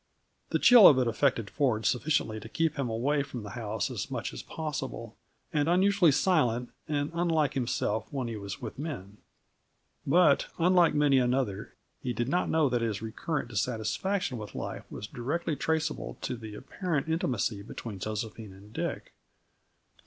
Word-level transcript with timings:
The 0.49 0.57
chill 0.57 0.87
of 0.87 0.97
it 0.97 1.05
affected 1.07 1.47
Ford 1.47 1.85
sufficiently 1.85 2.39
to 2.39 2.49
keep 2.49 2.75
him 2.75 2.89
away 2.89 3.21
from 3.21 3.43
the 3.43 3.51
house 3.51 3.91
as 3.91 4.09
much 4.09 4.33
as 4.33 4.41
possible, 4.41 5.15
and 5.53 5.69
unusually 5.69 6.11
silent 6.11 6.71
and 6.87 7.11
unlike 7.13 7.53
himself 7.53 8.07
when 8.11 8.27
he 8.27 8.35
was 8.35 8.59
with 8.59 8.77
the 8.77 8.81
men. 8.81 9.17
But, 10.07 10.47
unlike 10.57 10.95
many 10.95 11.19
another, 11.19 11.75
he 12.01 12.13
did 12.13 12.29
not 12.29 12.49
know 12.49 12.67
that 12.67 12.81
his 12.81 13.03
recurrent 13.03 13.49
dissatisfaction 13.49 14.39
with 14.39 14.55
life 14.55 14.85
was 14.91 15.05
directly 15.05 15.55
traceable 15.55 16.17
to 16.21 16.35
the 16.35 16.55
apparent 16.55 17.07
intimacy 17.07 17.61
between 17.61 17.99
Josephine 17.99 18.53
and 18.53 18.73
Dick. 18.73 19.13